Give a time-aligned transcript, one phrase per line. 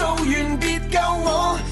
[0.00, 1.69] 做完别救我。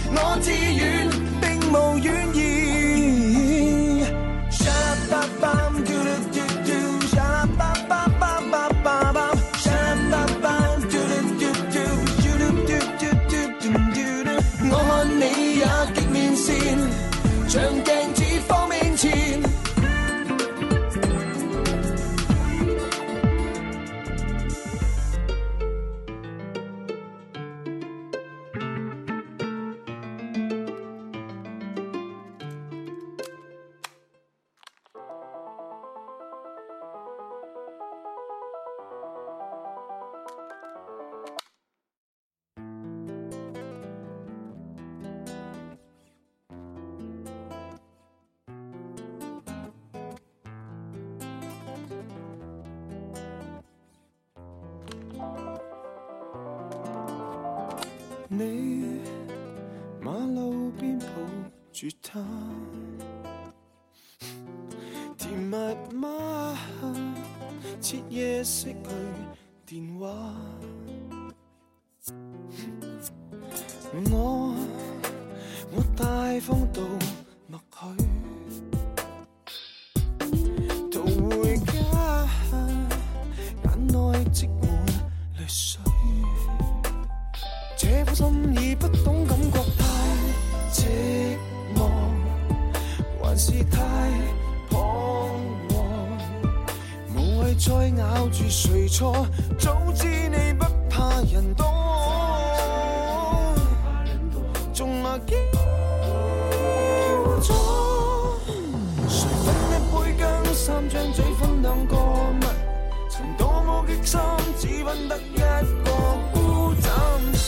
[58.38, 59.00] 你
[60.00, 61.06] 马路边抱
[61.73, 62.20] 住他，
[65.17, 66.56] 甜蜜吗？
[67.81, 68.69] 彻夜色。
[97.58, 99.26] 再咬住谁错？
[99.58, 101.66] 早知你不怕人多，
[104.72, 105.37] 纵那叫
[107.43, 108.38] 做
[109.08, 110.55] 谁分一杯羹？
[110.55, 112.46] 三张嘴分两个蜜，
[113.10, 114.20] 曾多么激心，
[114.56, 115.94] 只分得一个
[116.32, 116.88] 孤枕。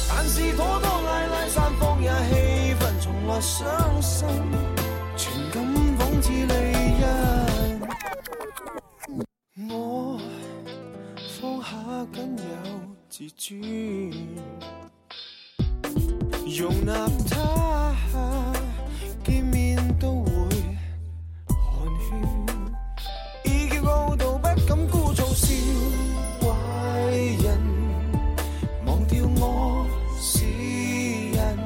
[0.08, 4.26] 但是妥当拉拉三方也气氛，从来伤心，
[5.16, 5.62] 全感
[5.98, 6.54] 仿似利
[7.00, 7.49] 刃。
[13.22, 14.10] 自尊，
[16.56, 16.94] 容纳
[17.28, 17.94] 他，
[19.22, 20.30] 见面都会
[21.46, 22.70] 寒暄，
[23.44, 25.54] 已经傲到不敢故作笑，
[26.40, 27.14] 坏
[27.44, 27.60] 人
[28.86, 29.86] 忘掉我
[30.18, 30.46] 是
[31.36, 31.58] 人，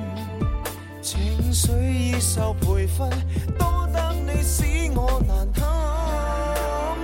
[1.02, 3.08] 情绪已受培训，
[3.56, 4.64] 多得你使
[4.98, 6.96] 我难堪，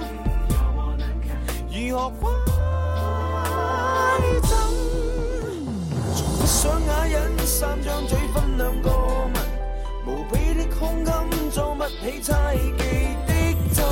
[1.89, 2.60] 如何？
[7.61, 9.27] 三张嘴分两个吻，
[10.07, 13.35] 无比的胸襟装不起猜忌的
[13.75, 13.85] 针。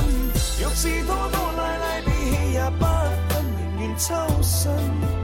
[0.63, 2.87] 若是拖拖拉拉比气也不
[3.29, 5.18] 分明，年抽身。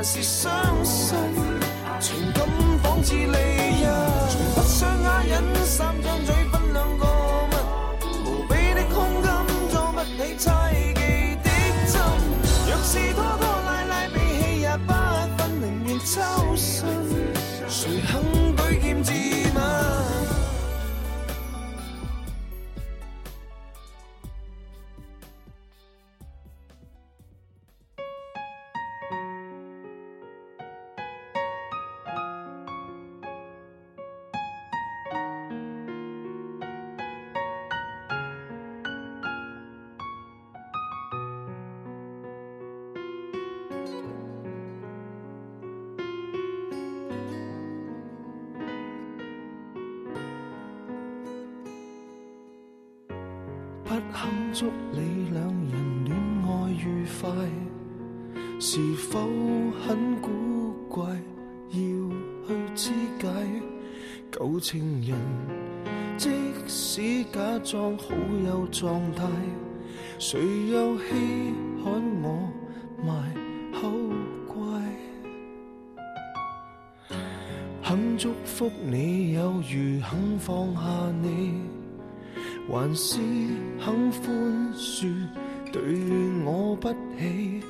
[0.00, 0.52] 还是相
[0.84, 1.18] 信，
[1.98, 2.46] 情感
[2.84, 3.92] 仿似利刃，
[4.28, 7.04] 从不相哑忍，三张嘴分两个
[7.50, 9.32] 吻，无比的空间
[9.72, 11.50] 装不起猜忌的
[11.92, 12.00] 针，
[12.68, 13.67] 若是拖拖。
[58.60, 59.20] 是否
[59.86, 61.04] 很古怪？
[61.70, 62.90] 要去肢
[63.22, 63.28] 解
[64.32, 65.16] 旧情人，
[66.16, 66.28] 即
[66.66, 68.06] 使假装好
[68.48, 69.28] 有状态，
[70.18, 70.40] 谁
[70.72, 71.54] 又稀
[71.84, 72.50] 罕我
[73.06, 73.12] 卖
[73.80, 73.88] 口
[74.52, 74.60] 乖？
[77.84, 80.80] 肯祝福你，有如肯放下
[81.22, 81.60] 你，
[82.68, 83.20] 还是
[83.80, 85.06] 肯宽恕
[85.70, 85.80] 对
[86.44, 87.60] 我不起？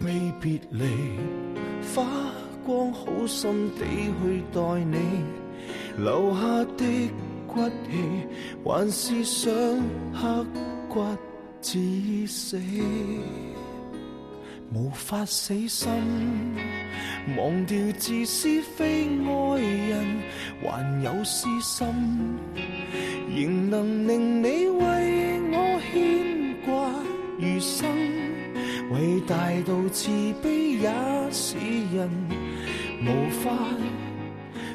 [0.00, 0.84] 未别离，
[1.94, 2.04] 花
[2.64, 4.96] 光好心地去待你，
[5.96, 6.40] 留下
[6.76, 6.86] 的
[7.48, 9.52] 骨气，还是想
[10.14, 10.46] 刻
[10.88, 11.04] 骨
[11.60, 11.78] 至
[12.28, 12.60] 死，
[14.72, 15.90] 无法死心，
[17.36, 20.22] 忘掉自私非爱人，
[20.62, 21.84] 还有私心，
[23.36, 26.94] 仍能令你为我牵挂
[27.40, 28.17] 余生。
[29.00, 30.08] 你大度自
[30.42, 30.88] 卑也
[31.30, 31.56] 是
[31.94, 32.10] 人，
[33.00, 33.52] 无法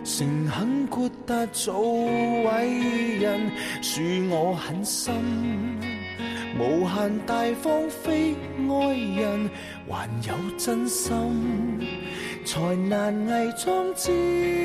[0.05, 2.05] 诚恳豁达做
[2.43, 2.47] 伟
[3.19, 3.51] 人，
[3.81, 5.13] 恕我狠心，
[6.57, 8.33] 无限大方非
[8.69, 9.49] 爱人，
[9.89, 11.11] 还有真心，
[12.45, 14.09] 才难伪装自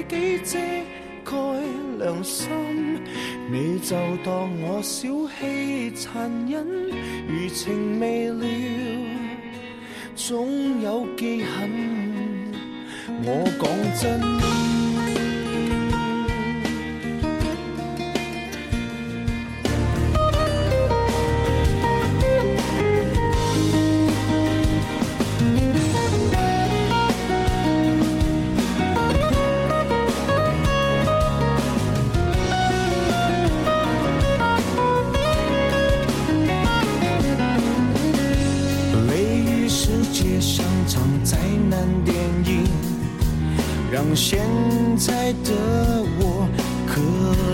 [0.08, 0.56] 己遮
[1.24, 1.34] 盖
[1.98, 2.48] 良心。
[3.50, 5.08] 你就当我小
[5.40, 6.64] 气残忍，
[7.26, 9.17] 余情未了。
[10.18, 11.70] 总有记恨，
[13.22, 14.67] 我讲真。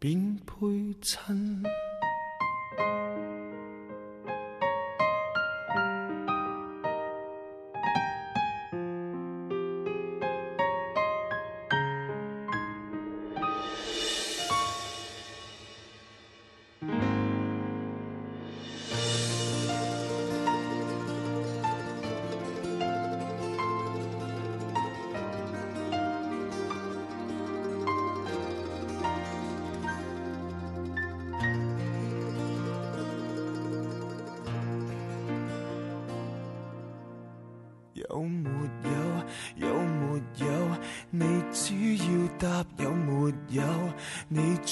[0.00, 0.66] 便配
[1.00, 1.62] 衬。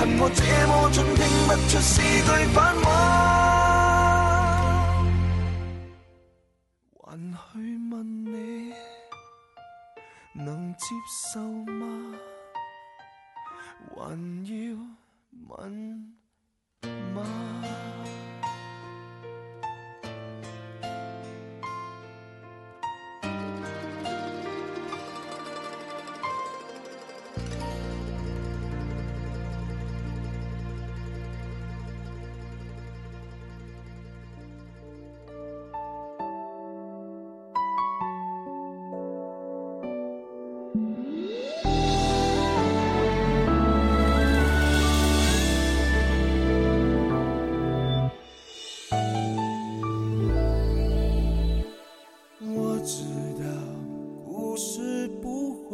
[0.01, 2.91] 恨我这么蠢，听不出是句反话，
[7.07, 7.15] 还
[7.63, 7.68] 去。
[10.49, 12.17] 能接受吗？
[13.61, 14.79] 还要
[15.47, 15.73] 吻
[17.15, 17.98] 吗？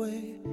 [0.04, 0.43] away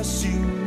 [0.00, 0.59] Brasil.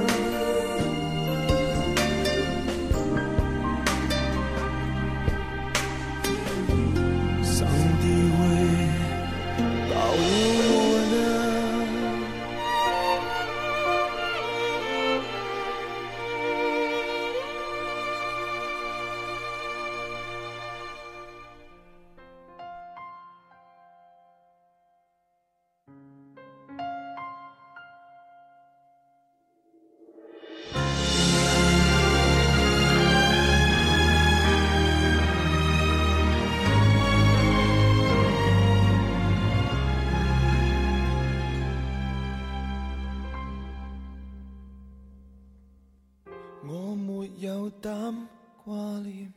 [46.67, 48.15] 我没有胆
[48.63, 49.34] 挂念，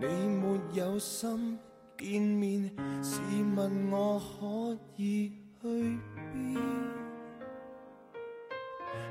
[0.00, 1.58] 你没有心
[1.98, 2.70] 见面。
[3.02, 3.18] 试
[3.56, 5.98] 问我可以去
[6.32, 6.62] 边？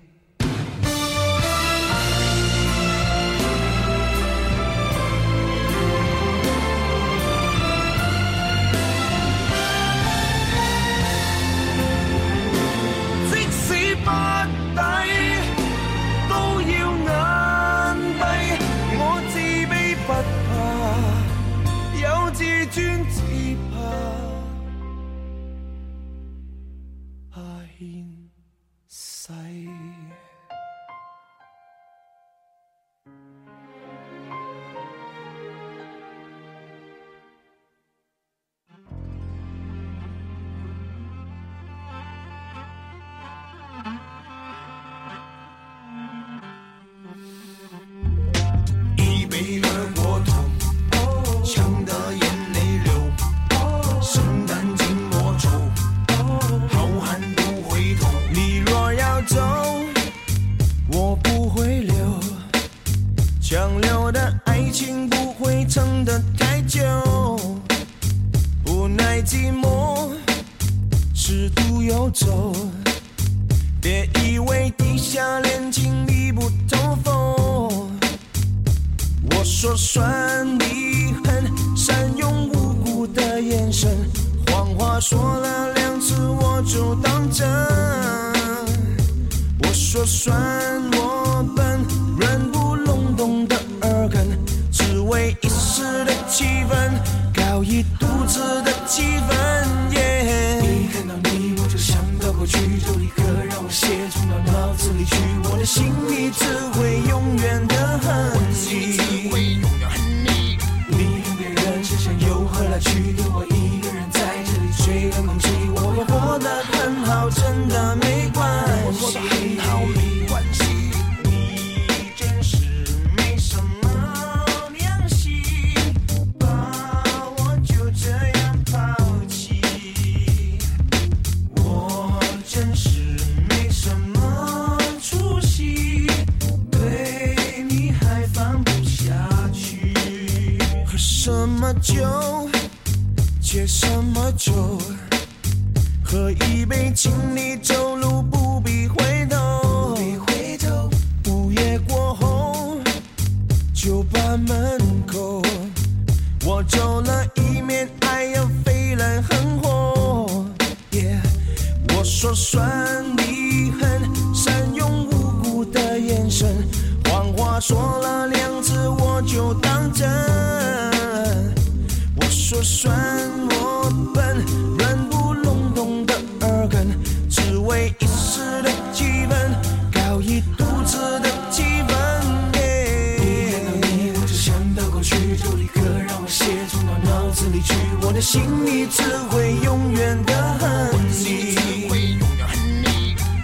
[187.51, 191.57] 离去，我的心里只会永远的恨你。